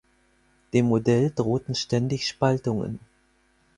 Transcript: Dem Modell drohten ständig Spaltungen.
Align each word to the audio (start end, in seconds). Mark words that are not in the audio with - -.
Dem 0.73 0.87
Modell 0.87 1.29
drohten 1.29 1.75
ständig 1.75 2.27
Spaltungen. 2.27 2.97